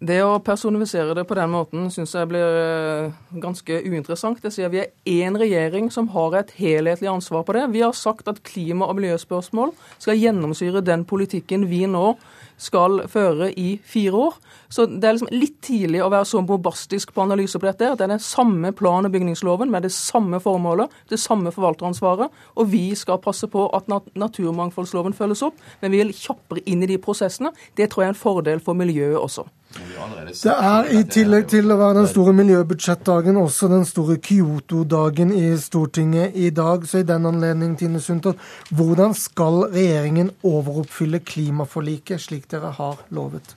det 0.05 0.19
å 0.21 0.37
personifisere 0.45 1.15
det 1.17 1.25
på 1.25 1.37
den 1.39 1.49
måten 1.55 1.87
syns 1.93 2.13
jeg 2.13 2.29
blir 2.29 2.57
eh, 2.61 3.15
ganske 3.41 3.79
uinteressant. 3.81 4.43
Det 4.45 4.53
sier 4.53 4.69
Vi 4.69 4.83
er 4.83 4.93
én 5.09 5.39
regjering 5.41 5.89
som 5.91 6.11
har 6.13 6.37
et 6.37 6.53
helhetlig 6.59 7.09
ansvar 7.09 7.47
på 7.47 7.57
det. 7.57 7.65
Vi 7.73 7.81
har 7.81 7.97
sagt 7.97 8.29
at 8.29 8.43
klima- 8.45 8.91
og 8.91 8.99
miljøspørsmål 9.01 9.73
skal 9.97 10.21
gjennomsyre 10.21 10.85
den 10.85 11.07
politikken 11.09 11.65
vi 11.71 11.87
nå 11.89 12.11
skal 12.57 13.03
føre 13.09 13.51
i 13.59 13.81
fire 13.85 14.13
år. 14.29 14.39
Så 14.69 14.87
det 14.87 15.05
er 15.05 15.17
liksom 15.17 15.33
litt 15.33 15.59
tidlig 15.65 16.03
å 16.05 16.11
være 16.13 16.29
så 16.29 16.43
bombastisk 16.47 17.13
på 17.15 17.25
analyse 17.25 17.59
på 17.59 17.69
dette. 17.69 17.93
at 17.93 17.99
Det 17.99 18.05
er 18.05 18.15
den 18.17 18.19
samme 18.19 18.73
plan- 18.73 19.05
og 19.05 19.13
bygningsloven 19.13 19.71
med 19.71 19.83
det 19.83 19.93
samme 19.93 20.41
formålet, 20.41 20.91
det 21.09 21.21
samme 21.21 21.53
forvalteransvaret. 21.53 22.31
Og 22.57 22.71
vi 22.71 22.95
skal 22.95 23.19
passe 23.19 23.47
på 23.47 23.69
at 23.75 23.89
naturmangfoldsloven 24.15 25.15
følges 25.15 25.43
opp, 25.43 25.55
men 25.81 25.91
vi 25.91 26.03
vil 26.03 26.13
kjappere 26.13 26.65
inn 26.67 26.83
i 26.83 26.87
de 26.87 26.99
prosessene. 26.99 27.53
Det 27.77 27.91
tror 27.91 28.03
jeg 28.03 28.09
er 28.09 28.17
en 28.17 28.25
fordel 28.25 28.61
for 28.61 28.75
miljøet 28.75 29.19
også. 29.19 29.47
Det 29.77 30.53
er 30.53 30.89
i 30.95 31.01
tillegg 31.11 31.49
til 31.51 31.69
å 31.73 31.77
være 31.77 31.99
den 31.99 32.09
store 32.09 32.33
miljøbudsjettdagen 32.39 33.37
også 33.41 33.69
den 33.69 33.85
store 33.89 34.17
Kyoto-dagen 34.23 35.33
i 35.35 35.51
Stortinget 35.61 36.37
i 36.39 36.51
dag. 36.55 36.87
Så 36.89 37.03
i 37.03 37.07
den 37.09 37.27
anledning, 37.29 37.75
Tine 37.77 38.01
Sundtoft, 38.01 38.41
hvordan 38.71 39.15
skal 39.17 39.67
regjeringen 39.75 40.31
overoppfylle 40.47 41.21
klimaforliket 41.27 42.23
slik 42.23 42.46
dere 42.51 42.73
har 42.79 43.03
lovet? 43.09 43.57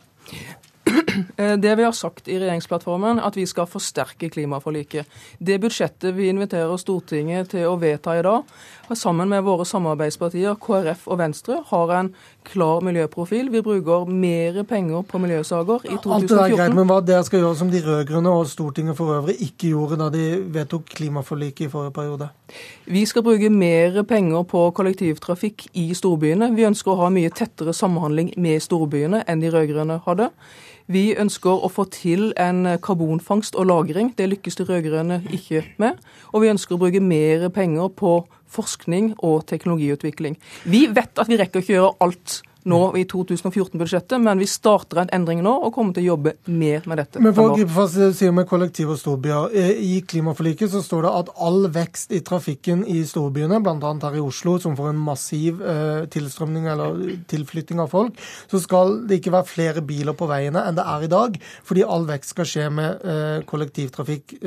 Eh, 1.37 1.53
det 1.57 1.75
vi 1.75 1.83
har 1.83 1.95
sagt 1.95 2.27
i 2.27 2.37
regjeringsplattformen, 2.39 3.19
at 3.23 3.37
vi 3.37 3.45
skal 3.49 3.67
forsterke 3.69 4.29
klimaforliket. 4.29 5.07
Det 5.39 5.59
budsjettet 5.61 6.15
vi 6.15 6.29
inviterer 6.29 6.77
Stortinget 6.77 7.53
til 7.53 7.67
å 7.69 7.77
vedta 7.79 8.17
i 8.19 8.23
dag, 8.25 8.49
sammen 8.97 9.29
med 9.29 9.45
våre 9.45 9.65
samarbeidspartier 9.69 10.57
KrF 10.59 11.07
og 11.07 11.19
Venstre, 11.21 11.59
har 11.69 11.93
en 11.95 12.11
klar 12.49 12.81
miljøprofil. 12.85 13.51
Vi 13.53 13.61
bruker 13.65 14.09
mer 14.09 14.63
penger 14.67 15.03
på 15.07 15.21
miljøsaker 15.21 15.85
i 15.85 15.97
2014. 15.97 16.13
Alt 16.15 16.29
det 16.29 16.39
er 16.39 16.55
greit, 16.57 16.75
men 16.77 16.89
Hva 16.89 16.99
dere 17.05 17.25
skal 17.27 17.43
gjøre 17.43 17.59
som 17.59 17.69
de 17.71 17.83
rød-grønne 17.85 18.33
og 18.33 18.47
Stortinget 18.49 18.97
for 18.97 19.13
øvrig 19.19 19.37
ikke 19.45 19.73
gjorde 19.73 19.99
da 20.01 20.09
de 20.13 20.25
vedtok 20.53 20.89
klimaforliket 20.95 21.67
i 21.67 21.71
forrige 21.71 21.93
periode? 21.93 22.29
Vi 22.89 23.05
skal 23.05 23.23
bruke 23.23 23.51
mer 23.53 24.01
penger 24.09 24.43
på 24.49 24.63
kollektivtrafikk 24.75 25.67
i 25.77 25.91
storbyene. 25.93 26.49
Vi 26.57 26.65
ønsker 26.65 26.95
å 26.95 27.03
ha 27.03 27.11
mye 27.13 27.29
tettere 27.29 27.75
samhandling 27.77 28.33
med 28.41 28.63
storbyene 28.65 29.21
enn 29.29 29.43
de 29.43 29.53
rød-grønne 29.53 30.01
hadde. 30.07 30.31
Vi 30.89 31.11
ønsker 31.21 31.53
å 31.53 31.69
få 31.69 31.83
til 31.93 32.31
en 32.33 32.65
karbonfangst 32.81 33.55
og 33.55 33.67
-lagring. 33.69 34.15
Det 34.17 34.29
lykkes 34.29 34.55
de 34.55 34.63
rød-grønne 34.63 35.21
ikke 35.29 35.63
med. 35.77 36.01
Og 36.33 36.41
vi 36.41 36.49
ønsker 36.49 36.75
å 36.75 36.79
bruke 36.81 36.99
mer 36.99 37.49
penger 37.49 37.87
på 37.87 38.25
forskning 38.49 39.13
og 39.23 39.45
teknologiutvikling. 39.45 40.37
Vi 40.65 40.87
vet 40.87 41.19
at 41.19 41.29
vi 41.29 41.37
rekker 41.37 41.61
ikke 41.61 41.73
å 41.73 41.77
gjøre 41.77 41.95
alt 42.01 42.41
nå 42.69 42.79
i 42.99 43.05
2014-budsjettet, 43.09 44.17
men 44.21 44.39
vi 44.41 44.47
starter 44.49 45.03
en 45.03 45.11
endring 45.15 45.41
nå 45.45 45.51
og 45.65 45.73
kommer 45.75 45.95
til 45.95 46.05
å 46.05 46.13
jobbe 46.13 46.35
mer 46.51 46.85
med 46.89 47.01
dette. 47.01 47.21
Men 47.23 47.35
for 47.37 47.51
å 47.51 47.57
gripe 47.57 47.73
fast 47.75 47.97
det 47.99 48.11
sier 48.17 48.33
med 48.35 48.47
kollektiv 48.49 48.91
og 48.93 48.99
storbyer. 49.01 49.53
Eh, 49.57 49.71
I 49.79 50.01
klimaforliket 50.07 50.71
så 50.73 50.83
står 50.85 51.07
det 51.07 51.13
at 51.21 51.31
all 51.47 51.69
vekst 51.73 52.13
i 52.15 52.21
trafikken 52.25 52.85
i 52.89 53.01
storbyene, 53.07 53.61
bl.a. 53.65 53.93
her 54.05 54.19
i 54.19 54.23
Oslo, 54.23 54.57
som 54.61 54.77
får 54.77 54.91
en 54.91 55.03
massiv 55.09 55.63
eh, 55.63 56.05
tilstrømning 56.13 56.69
eller 56.73 57.03
tilflytting 57.31 57.81
av 57.81 57.91
folk, 57.93 58.19
så 58.51 58.61
skal 58.63 58.99
det 59.09 59.19
ikke 59.19 59.35
være 59.35 59.49
flere 59.49 59.85
biler 59.85 60.17
på 60.17 60.29
veiene 60.29 60.63
enn 60.67 60.77
det 60.77 60.85
er 60.85 61.05
i 61.05 61.11
dag, 61.11 61.37
fordi 61.67 61.85
all 61.85 62.07
vekst 62.09 62.35
skal 62.35 62.49
skje 62.49 62.67
med 62.73 63.05
eh, 63.05 63.39
kollektivtrafikk, 63.49 64.37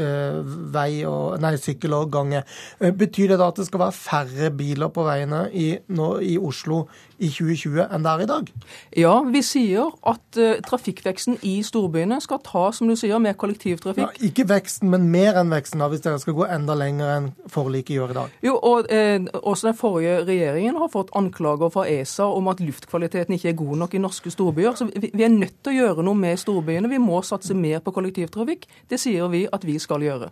vei 0.72 1.02
og, 1.08 1.38
nei, 1.42 1.54
sykkel 1.60 1.94
og 1.96 2.10
gange. 2.12 2.42
Betyr 2.78 3.32
det 3.32 3.38
da 3.40 3.48
at 3.50 3.58
det 3.58 3.66
skal 3.68 3.82
være 3.84 3.96
færre 3.96 4.50
biler 4.56 4.90
på 4.92 5.04
veiene 5.06 5.44
i, 5.52 5.68
nå, 5.92 6.08
i 6.24 6.36
Oslo 6.40 6.84
i 7.22 7.30
2020 7.30 7.86
enn 7.86 8.04
det 8.04 8.11
er 8.12 8.24
i 8.24 8.28
dag? 8.30 8.50
Ja, 8.98 9.14
vi 9.32 9.42
sier 9.46 9.92
at 10.08 10.38
uh, 10.38 10.54
trafikkveksten 10.66 11.38
i 11.48 11.58
storbyene 11.66 12.20
skal 12.22 12.40
ta, 12.44 12.68
som 12.76 12.90
du 12.90 12.96
sier, 12.98 13.20
med 13.22 13.36
kollektivtrafikk. 13.40 14.18
Ja, 14.18 14.28
ikke 14.28 14.46
veksten, 14.50 14.90
men 14.92 15.08
mer 15.12 15.38
enn 15.40 15.52
veksten, 15.52 15.82
da, 15.82 15.88
hvis 15.92 16.04
dere 16.04 16.20
skal 16.22 16.36
gå 16.36 16.46
enda 16.48 16.76
lenger 16.78 17.12
enn 17.16 17.30
forliket 17.52 17.96
gjør 17.96 18.14
i 18.14 18.18
dag. 18.20 18.36
Jo, 18.46 18.56
og 18.56 18.90
uh, 18.92 19.28
Også 19.42 19.70
den 19.70 19.78
forrige 19.78 20.20
regjeringen 20.28 20.78
har 20.80 20.90
fått 20.92 21.12
anklager 21.18 21.72
fra 21.72 21.86
ESA 21.90 22.28
om 22.32 22.50
at 22.52 22.62
luftkvaliteten 22.62 23.36
ikke 23.36 23.52
er 23.52 23.58
god 23.58 23.82
nok 23.84 23.96
i 23.96 24.02
norske 24.02 24.32
storbyer. 24.32 24.76
Så 24.78 24.88
vi, 24.90 25.10
vi 25.12 25.26
er 25.26 25.32
nødt 25.32 25.58
til 25.62 25.74
å 25.74 25.78
gjøre 25.86 26.06
noe 26.06 26.18
med 26.18 26.40
storbyene. 26.40 26.90
Vi 26.92 27.00
må 27.02 27.20
satse 27.26 27.56
mer 27.56 27.82
på 27.84 27.94
kollektivtrafikk. 27.94 28.66
Det 28.90 29.00
sier 29.00 29.30
vi 29.32 29.44
at 29.52 29.66
vi 29.66 29.78
skal 29.82 30.04
gjøre. 30.04 30.30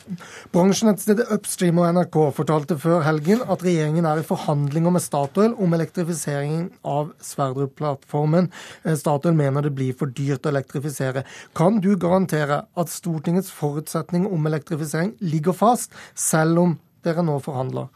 Bransjenettstedet 0.55 1.31
Upstream 1.35 1.81
og 1.81 1.91
NRK 1.97 2.19
fortalte 2.37 2.79
før 2.81 3.05
helgen 3.07 3.45
at 3.51 3.65
regjeringen 3.65 4.09
er 4.09 4.21
i 4.21 4.27
forhandlinger 4.27 4.95
med 4.95 5.05
Statoil 5.05 5.55
om 5.59 5.77
elektrifiseringen 5.77 6.71
av 6.87 7.13
Sverdrup-plattformen. 7.25 7.70
Eh, 7.79 8.97
Statoil 8.97 9.35
mener 9.35 9.63
det 9.63 9.75
blir 9.77 9.95
for 9.97 10.07
dyrt 10.07 10.47
å 10.47 10.53
elektrifisere. 10.53 11.25
Kan 11.55 11.81
du 11.81 11.97
garantere 11.97 12.65
at 12.77 12.89
Stortingets 12.93 13.51
forutsetning 13.51 14.27
om 14.27 14.47
elektrifisering 14.47 15.15
ligger 15.21 15.53
fast, 15.53 15.95
selv 16.15 16.59
om 16.59 16.79
dere 17.05 17.23
nå 17.23 17.39
forhandler? 17.43 17.89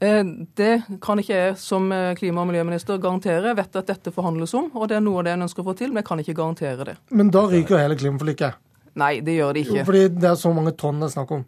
Eh, 0.00 0.24
det 0.56 0.82
kan 1.02 1.20
ikke 1.20 1.36
jeg 1.36 1.56
som 1.60 1.90
eh, 1.92 2.14
klima- 2.16 2.40
og 2.42 2.48
miljøminister 2.48 2.98
garantere. 2.98 3.52
Jeg 3.52 3.60
vet 3.60 3.80
at 3.82 3.86
dette 3.92 4.12
forhandles 4.14 4.54
om, 4.54 4.70
og 4.74 4.88
det 4.88 4.96
er 4.96 5.04
noe 5.04 5.20
av 5.20 5.28
det 5.28 5.36
en 5.36 5.46
ønsker 5.48 5.64
å 5.64 5.70
få 5.70 5.76
til, 5.76 5.92
men 5.92 6.02
jeg 6.02 6.08
kan 6.08 6.22
ikke 6.24 6.36
garantere 6.38 6.90
det. 6.92 6.98
Men 7.10 7.32
da 7.34 7.44
ryker 7.50 7.80
hele 7.80 7.98
klimaforliket? 8.00 8.60
Nei, 9.00 9.20
det 9.24 9.36
gjør 9.36 9.54
det 9.54 9.66
ikke. 9.66 9.80
Jo, 9.82 9.88
fordi 9.88 10.06
det 10.16 10.30
er 10.30 10.38
så 10.40 10.52
mange 10.54 10.72
tonn 10.78 11.02
det 11.02 11.10
er 11.10 11.16
snakk 11.18 11.34
om. 11.36 11.44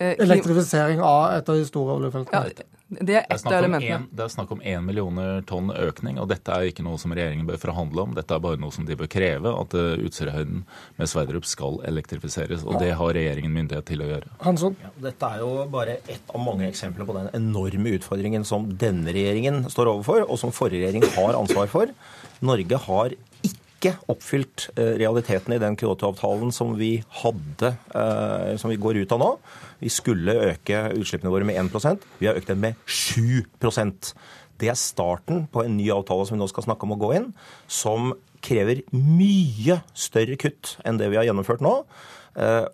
Elektrifisering 0.00 1.00
av 1.02 1.32
et 1.34 1.48
av 1.50 1.56
de 1.58 1.64
store 1.66 1.96
oljefeltene. 1.98 2.52
Ja, 2.54 2.68
det 2.90 3.14
er 3.20 3.26
ett 3.30 3.46
av 3.46 3.54
elementene. 3.54 4.08
det 4.10 4.24
er 4.24 4.32
snakk 4.32 4.50
om 4.50 4.62
én 4.66 4.82
millioner 4.82 5.44
tonn 5.46 5.70
økning, 5.70 6.18
og 6.18 6.26
dette 6.32 6.50
er 6.50 6.70
ikke 6.72 6.82
noe 6.82 6.98
som 6.98 7.14
regjeringen 7.14 7.46
bør 7.46 7.60
forhandle 7.62 8.02
om. 8.02 8.16
Dette 8.16 8.34
er 8.34 8.42
bare 8.42 8.58
noe 8.58 8.74
som 8.74 8.88
de 8.88 8.96
bør 8.98 9.10
kreve, 9.10 9.52
at 9.54 9.76
Utsirahøyden 9.78 10.64
med 10.98 11.10
Sverdrup 11.12 11.46
skal 11.46 11.78
elektrifiseres. 11.86 12.64
Og 12.66 12.80
det 12.82 12.90
har 12.98 13.14
regjeringen 13.14 13.54
myndighet 13.54 13.86
til 13.92 14.02
å 14.02 14.10
gjøre. 14.10 14.34
Hansson? 14.42 14.74
Ja, 14.82 14.90
dette 15.06 15.30
er 15.30 15.44
jo 15.44 15.52
bare 15.70 16.00
ett 16.02 16.34
av 16.34 16.42
mange 16.42 16.66
eksempler 16.66 17.06
på 17.06 17.14
den 17.14 17.30
enorme 17.38 17.94
utfordringen 18.00 18.46
som 18.48 18.66
denne 18.82 19.14
regjeringen 19.14 19.68
står 19.70 19.94
overfor, 19.94 20.26
og 20.26 20.42
som 20.42 20.54
forrige 20.54 20.88
regjering 20.88 21.06
har 21.14 21.38
ansvar 21.38 21.70
for. 21.70 21.94
Norge 22.42 22.82
har 22.88 23.14
ikke 23.80 23.94
oppfylt 24.12 24.66
realiteten 24.76 25.54
i 25.56 25.60
den 25.60 25.76
Kyoto-avtalen 25.80 26.52
som 26.52 26.74
vi 26.76 26.98
hadde, 27.22 27.72
som 28.60 28.68
vi 28.68 28.76
går 28.80 29.00
ut 29.00 29.14
av 29.16 29.22
nå. 29.22 29.30
Vi 29.80 29.88
skulle 29.92 30.36
øke 30.50 30.82
utslippene 30.92 31.32
våre 31.32 31.46
med 31.48 31.56
1% 31.56 32.04
Vi 32.20 32.28
har 32.28 32.36
økt 32.36 32.50
dem 32.52 32.60
med 32.60 32.76
7% 32.84 34.10
Det 34.60 34.68
er 34.68 34.76
starten 34.76 35.46
på 35.48 35.64
en 35.64 35.78
ny 35.78 35.88
avtale 35.94 36.26
som 36.28 36.36
vi 36.36 36.42
nå 36.42 36.50
skal 36.52 36.66
snakke 36.66 36.84
om 36.84 36.92
å 36.92 37.00
gå 37.00 37.14
inn, 37.16 37.30
som 37.64 38.12
krever 38.44 38.82
mye 38.92 39.80
større 39.96 40.36
kutt 40.40 40.76
enn 40.84 41.00
det 41.00 41.08
vi 41.08 41.16
har 41.16 41.24
gjennomført 41.30 41.64
nå. 41.64 41.72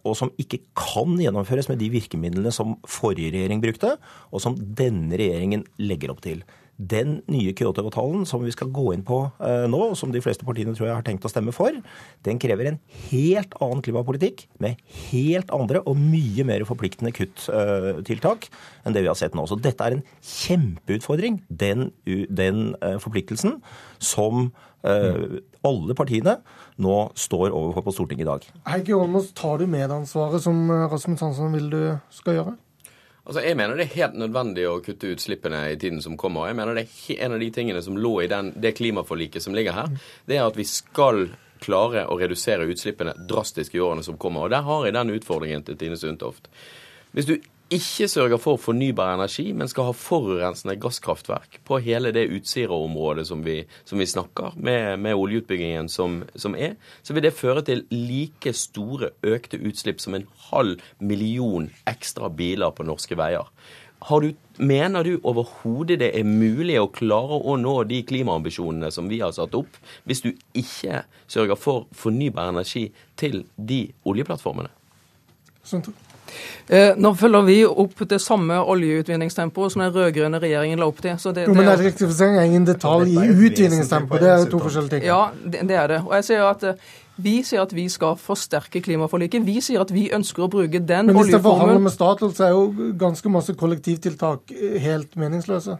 Og 0.03 0.15
som 0.19 0.33
ikke 0.43 0.61
kan 0.75 1.15
gjennomføres 1.23 1.71
med 1.71 1.79
de 1.81 1.93
virkemidlene 1.95 2.51
som 2.55 2.75
forrige 2.91 3.33
regjering 3.37 3.63
brukte, 3.63 3.95
og 4.35 4.43
som 4.43 4.59
denne 4.59 5.15
regjeringen 5.15 5.63
legger 5.79 6.11
opp 6.13 6.27
til. 6.27 6.43
Den 6.77 7.21
nye 7.33 7.55
Kyoto-avtalen 7.57 8.27
som 8.29 8.43
vi 8.45 8.53
skal 8.53 8.69
gå 8.75 8.91
inn 8.93 9.05
på 9.07 9.23
eh, 9.41 9.65
nå, 9.71 9.79
og 9.93 9.97
som 9.97 10.11
de 10.13 10.21
fleste 10.21 10.45
partiene 10.45 10.75
tror 10.77 10.91
jeg 10.91 10.99
har 10.99 11.07
tenkt 11.07 11.25
å 11.25 11.31
stemme 11.33 11.55
for, 11.57 11.73
den 12.27 12.41
krever 12.43 12.69
en 12.69 12.79
helt 13.09 13.57
annen 13.65 13.81
klimapolitikk 13.85 14.45
med 14.61 14.83
helt 15.07 15.53
andre 15.57 15.81
og 15.89 15.97
mye 15.97 16.45
mer 16.49 16.67
forpliktende 16.69 17.15
kutttiltak 17.17 18.49
eh, 18.51 18.61
enn 18.85 18.97
det 18.97 19.07
vi 19.07 19.11
har 19.11 19.17
sett 19.17 19.37
nå. 19.37 19.47
Så 19.49 19.57
dette 19.57 19.89
er 19.89 19.97
en 19.97 20.05
kjempeutfordring, 20.21 21.41
den, 21.49 21.91
den 22.05 22.69
eh, 22.83 23.01
forpliktelsen 23.03 23.61
som 24.03 24.51
alle 24.87 25.95
partiene 25.99 26.37
nå 26.79 26.97
står 27.19 27.49
overfor 27.49 27.83
på 27.89 27.95
Stortinget 27.97 28.23
i 28.23 28.29
dag. 28.29 28.45
Heikki 28.69 28.95
Holmås, 28.95 29.33
tar 29.35 29.59
du 29.59 29.65
medansvaret 29.67 30.45
som 30.45 30.61
Rasmus 30.71 31.25
Hansson 31.25 31.57
vil 31.57 31.67
du 31.73 31.81
skal 32.15 32.39
gjøre? 32.39 32.55
Altså, 33.27 33.43
Jeg 33.43 33.57
mener 33.59 33.75
det 33.75 33.89
er 33.89 33.97
helt 33.97 34.21
nødvendig 34.23 34.69
å 34.71 34.79
kutte 34.85 35.11
utslippene 35.11 35.65
i 35.73 35.79
tiden 35.81 36.03
som 36.03 36.17
kommer. 36.17 36.47
Jeg 36.47 36.57
mener 36.57 36.79
det 36.79 36.87
er 36.87 37.25
En 37.25 37.35
av 37.35 37.41
de 37.43 37.51
tingene 37.51 37.83
som 37.83 37.97
lå 37.99 38.23
i 38.23 38.31
den, 38.31 38.53
det 38.55 38.77
klimaforliket 38.79 39.43
som 39.43 39.55
ligger 39.55 39.73
her, 39.73 39.89
det 40.27 40.39
er 40.39 40.47
at 40.47 40.57
vi 40.57 40.65
skal 40.65 41.27
klare 41.61 42.07
å 42.07 42.19
redusere 42.21 42.69
utslippene 42.71 43.17
drastisk 43.27 43.75
i 43.75 43.81
årene 43.81 44.05
som 44.05 44.19
kommer. 44.19 44.47
Og 44.47 44.51
Der 44.51 44.63
har 44.63 44.85
jeg 44.85 44.95
den 44.95 45.11
utfordringen 45.11 45.65
til 45.65 45.77
Tine 45.77 45.97
Sundtoft. 45.97 46.49
Hvis 47.13 47.27
du 47.27 47.37
ikke 47.73 48.07
sørger 48.07 48.39
for 48.39 48.61
fornybar 48.63 49.17
energi, 49.17 49.49
men 49.53 49.67
skal 49.67 49.89
ha 49.89 49.95
forurensende 49.97 50.77
gasskraftverk 50.79 51.59
på 51.67 51.81
hele 51.83 52.13
det 52.15 52.29
Utsira-området 52.31 53.27
som, 53.27 53.43
som, 53.85 53.99
vi 53.99 54.07
snakker, 54.07 54.55
med, 54.55 55.01
med 55.03 55.19
oljeutbyggingen 55.19 55.89
som, 55.91 56.21
som, 56.39 56.55
er, 56.55 56.77
så 57.03 57.17
vil 57.17 57.27
det 57.27 57.35
føre 57.35 57.65
til 57.67 57.83
like 57.91 58.53
store 58.55 59.11
økte 59.27 59.59
utslipp 59.59 60.01
som 60.01 60.15
en 60.15 60.29
halv 60.53 60.85
million 61.01 61.67
ekstra 61.91 62.31
biler 62.31 62.71
på 62.71 62.87
norske 62.87 63.19
veier. 63.19 63.51
Du, 64.07 64.31
mener 64.63 65.03
du 65.03 65.17
overhodet 65.25 65.99
det 65.99 66.13
er 66.15 66.27
mulig 66.29 66.77
å 66.79 66.87
klare 66.93 67.41
å 67.41 67.57
nå 67.59 67.81
de 67.91 68.03
klimaambisjonene 68.07 68.93
som 68.95 69.09
vi 69.11 69.19
har 69.25 69.35
satt 69.35 69.57
opp, 69.59 69.81
hvis 70.07 70.23
du 70.23 70.31
ikke 70.55 71.03
sørger 71.27 71.59
for 71.59 71.89
fornybar 71.97 72.53
energi 72.53 72.93
til 73.19 73.43
de 73.57 73.89
oljeplattformene? 74.07 74.71
Sånn 75.67 75.83
nå 76.99 77.13
følger 77.15 77.47
vi 77.47 77.57
opp 77.67 78.03
det 78.11 78.19
samme 78.23 78.59
oljeutvinningstempoet 78.59 79.75
som 79.75 79.85
den 79.85 79.95
rød-grønne 79.95 80.41
regjeringen 80.43 80.83
la 80.83 80.89
opp 80.91 81.01
til. 81.05 81.17
Det, 81.37 81.47
jo, 81.47 81.55
men 81.57 81.71
elektrifisering 81.73 82.39
er 82.41 82.47
ingen 82.51 82.69
detalj 82.69 83.13
i 83.15 83.27
utvinningstempoet. 83.49 84.23
Det 84.23 84.31
er 84.33 84.47
to 84.51 84.63
forskjellige 84.63 84.97
ting. 84.97 85.09
Ja, 85.09 85.27
det, 85.45 85.67
det 85.69 85.79
er 85.79 85.93
det. 85.95 86.01
Og 86.07 86.15
jeg 86.19 86.29
sier 86.31 86.47
at 86.49 86.65
eh, 86.67 86.95
vi 87.23 87.39
sier 87.47 87.63
at 87.65 87.73
vi 87.73 87.87
skal 87.89 88.19
forsterke 88.21 88.83
klimaforliket. 88.85 89.45
Vi 89.47 89.61
sier 89.65 89.81
at 89.81 89.93
vi 89.95 90.09
ønsker 90.13 90.45
å 90.45 90.51
bruke 90.53 90.81
den 90.81 91.09
oljeformuen 91.09 91.15
Men 91.15 91.23
hvis 91.23 91.35
det 91.35 91.43
forhandler 91.47 91.85
med 91.87 91.95
Statoil, 91.95 92.33
så 92.37 92.49
er 92.49 92.57
jo 92.57 92.91
ganske 93.01 93.33
masse 93.33 93.57
kollektivtiltak 93.57 94.53
helt 94.85 95.17
meningsløse. 95.17 95.79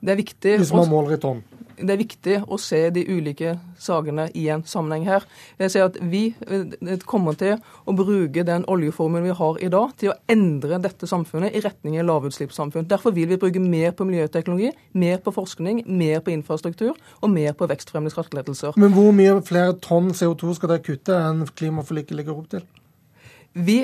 Det 0.00 0.14
er 0.14 0.20
viktig. 0.22 0.54
Hvis 0.62 0.72
man 0.72 0.88
måler 0.88 1.18
i 1.18 1.20
tonn 1.20 1.42
det 1.80 1.94
er 1.94 2.00
viktig 2.00 2.36
å 2.46 2.58
se 2.60 2.80
de 2.94 3.04
ulike 3.08 3.54
sakene 3.80 4.28
i 4.36 4.46
en 4.52 4.64
sammenheng 4.68 5.06
her. 5.08 5.26
Jeg 5.60 5.74
sier 5.74 5.88
at 5.88 5.98
Vi 6.10 6.22
eh, 6.46 7.04
kommer 7.08 7.36
til 7.38 7.58
å 7.86 7.94
bruke 7.96 8.44
den 8.46 8.66
oljeformuen 8.70 9.26
vi 9.26 9.36
har 9.36 9.60
i 9.60 9.70
dag, 9.72 9.94
til 10.00 10.12
å 10.12 10.18
endre 10.30 10.80
dette 10.82 11.08
samfunnet 11.10 11.54
i 11.56 11.62
retning 11.64 11.98
av 12.00 12.08
lavutslippssamfunn. 12.10 12.88
Derfor 12.90 13.14
vil 13.16 13.28
vi 13.30 13.40
bruke 13.40 13.62
mer 13.62 13.94
på 13.96 14.06
miljøteknologi, 14.08 14.72
mer 14.92 15.22
på 15.24 15.34
forskning, 15.36 15.84
mer 15.86 16.20
på 16.24 16.34
infrastruktur 16.34 16.92
og 17.20 17.32
mer 17.32 17.56
på 17.56 17.68
vekstfremmende 17.70 18.14
skattelettelser. 18.14 18.76
Men 18.80 18.94
hvor 18.96 19.14
mye 19.16 19.40
flere 19.46 19.76
tonn 19.82 20.12
CO2 20.16 20.56
skal 20.58 20.74
dere 20.74 20.84
kutte 20.84 21.16
enn 21.16 21.46
klimaforliket 21.56 22.16
legger 22.18 22.36
opp 22.36 22.52
til? 22.56 22.66
Vi 23.52 23.80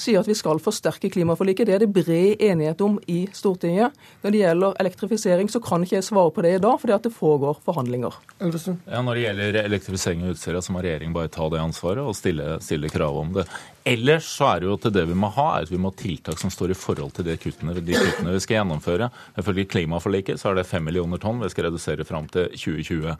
sier 0.00 0.18
at 0.18 0.26
vi 0.26 0.34
skal 0.34 0.58
forsterke 0.62 1.06
klimaforliket. 1.12 1.68
Det 1.68 1.74
er 1.76 1.84
det 1.84 1.90
bred 1.94 2.40
enighet 2.42 2.80
om 2.82 2.96
i 3.06 3.20
Stortinget. 3.34 3.94
Når 4.24 4.34
det 4.34 4.40
gjelder 4.40 4.80
elektrifisering, 4.82 5.50
så 5.52 5.60
kan 5.62 5.84
ikke 5.86 6.00
jeg 6.00 6.06
svare 6.08 6.32
på 6.34 6.42
det 6.42 6.56
i 6.56 6.62
dag, 6.64 6.80
fordi 6.82 6.96
at 6.96 7.06
det 7.06 7.14
foregår 7.14 7.60
forhandlinger. 7.64 8.16
Ja, 8.40 9.02
Når 9.02 9.14
det 9.14 9.22
gjelder 9.22 9.60
elektrifisering 9.62 10.24
av 10.24 10.34
Utsira, 10.34 10.62
så 10.62 10.74
må 10.74 10.82
regjeringen 10.82 11.14
bare 11.14 11.30
ta 11.30 11.46
det 11.52 11.62
ansvaret 11.62 12.02
og 12.02 12.16
stille, 12.18 12.58
stille 12.64 12.90
krav 12.90 13.20
om 13.22 13.32
det. 13.38 13.46
Ellers 13.84 14.24
så 14.32 14.46
er 14.48 14.62
det 14.62 14.68
jo 14.70 14.74
til 14.80 14.92
det 14.96 15.02
vi 15.10 15.14
må 15.18 15.28
ha, 15.34 15.44
er 15.58 15.66
at 15.66 15.70
vi 15.72 15.76
må 15.76 15.90
ha 15.90 15.96
tiltak 16.00 16.38
som 16.40 16.48
står 16.52 16.72
i 16.72 16.76
forhold 16.78 17.12
til 17.18 17.26
de 17.26 17.34
kuttene, 17.36 17.74
de 17.76 17.92
kuttene 17.92 18.32
vi 18.32 18.40
skal 18.40 18.56
gjennomføre. 18.56 19.10
Ifølge 19.42 19.66
klimaforliket 19.68 20.40
så 20.40 20.50
er 20.50 20.56
det 20.56 20.64
fem 20.70 20.86
millioner 20.88 21.20
tonn 21.20 21.42
vi 21.42 21.50
skal 21.52 21.66
redusere 21.68 22.06
fram 22.08 22.24
til 22.32 22.48
2020. 22.56 23.12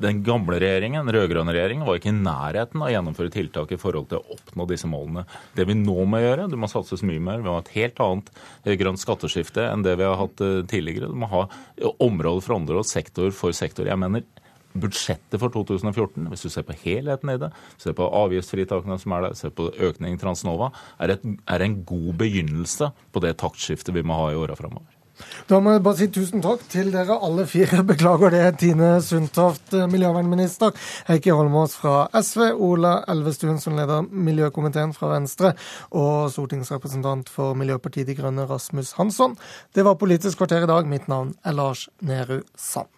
Den 0.00 0.22
gamle 0.24 0.62
regjeringen, 0.64 1.04
den 1.04 1.12
rød-grønne 1.12 1.52
regjeringen, 1.52 1.84
var 1.84 2.00
ikke 2.00 2.14
i 2.14 2.16
nærheten 2.16 2.80
av 2.80 2.88
å 2.88 2.94
gjennomføre 2.94 3.34
tiltak 3.36 3.76
i 3.76 3.80
forhold 3.84 4.08
til 4.08 4.22
å 4.22 4.38
oppnå 4.38 4.68
disse 4.72 4.88
målene. 4.88 5.26
Det 5.52 5.68
vi 5.68 5.76
nå 5.76 6.00
må 6.08 6.24
gjøre, 6.24 6.48
det 6.48 6.62
må 6.64 6.72
satses 6.72 7.04
mye 7.04 7.20
mer. 7.28 7.44
Vi 7.44 7.50
må 7.50 7.58
ha 7.58 7.66
et 7.66 7.74
helt 7.76 8.00
annet 8.06 8.32
eh, 8.64 8.78
grønt 8.80 9.04
skatteskifte 9.04 9.68
enn 9.68 9.84
det 9.84 9.98
vi 10.00 10.08
har 10.08 10.16
hatt 10.24 10.40
eh, 10.40 10.62
tidligere. 10.72 11.12
Du 11.12 11.20
må 11.20 11.28
ha 11.34 11.44
område 12.00 12.48
for 12.48 12.56
område, 12.56 12.88
sektor 12.88 13.28
for 13.36 13.52
sektor. 13.52 13.84
Jeg 13.84 14.00
mener 14.00 14.24
budsjettet 14.76 15.40
for 15.40 15.52
2014, 15.54 16.28
hvis 16.32 16.44
du 16.44 16.52
ser 16.52 16.66
på 16.68 16.76
helheten 16.84 17.32
i 17.32 17.38
det, 17.40 17.50
ser 17.80 17.96
på 17.98 18.10
avgiftsfritakene 18.20 18.98
som 19.00 19.16
er 19.16 19.28
der, 19.28 19.38
ser 19.38 19.54
på 19.54 19.70
økning 19.72 20.16
i 20.16 20.20
Transnova, 20.20 20.72
er, 21.00 21.16
et, 21.16 21.26
er 21.48 21.64
en 21.64 21.80
god 21.88 22.12
begynnelse 22.20 22.92
på 23.12 23.24
det 23.24 23.36
taktskiftet 23.40 23.96
vi 23.96 24.06
må 24.06 24.20
ha 24.22 24.30
i 24.32 24.38
åra 24.38 24.58
framover. 24.58 24.98
Da 25.48 25.58
må 25.62 25.72
jeg 25.74 25.82
bare 25.82 25.98
si 25.98 26.08
tusen 26.14 26.42
takk 26.44 26.62
til 26.70 26.92
dere 26.94 27.16
alle 27.26 27.46
fire. 27.50 27.82
Beklager 27.90 28.34
det, 28.34 28.44
Tine 28.62 28.90
Sundtoft, 29.04 29.74
miljøvernminister. 29.90 30.74
Heikki 31.08 31.34
Holmås 31.34 31.74
fra 31.80 32.06
SV, 32.14 32.44
Ola 32.54 32.98
Elvestuen 33.10 33.58
som 33.62 33.78
leder 33.78 34.06
miljøkomiteen 34.06 34.94
fra 34.96 35.12
Venstre, 35.16 35.54
og 35.90 36.30
stortingsrepresentant 36.34 37.32
for 37.32 37.58
Miljøpartiet 37.58 38.10
De 38.10 38.18
Grønne, 38.18 38.46
Rasmus 38.50 38.94
Hansson. 39.00 39.34
Det 39.74 39.86
var 39.86 39.98
Politisk 39.98 40.38
kvarter 40.42 40.68
i 40.68 40.70
dag. 40.70 40.86
Mitt 40.86 41.10
navn 41.10 41.34
er 41.42 41.58
Lars 41.58 41.88
Nehru 41.98 42.40
Sand. 42.54 42.97